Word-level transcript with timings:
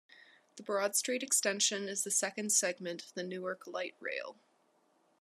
The 0.55 0.63
Broad 0.63 0.95
Street 0.95 1.21
Extension 1.21 1.87
is 1.87 2.03
the 2.03 2.09
second 2.09 2.51
segment 2.51 3.03
of 3.03 3.13
the 3.13 3.21
Newark 3.21 3.67
Light 3.67 3.93
Rail. 3.99 4.35